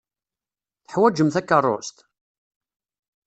[0.85, 1.97] Teḥwajem takeṛṛust?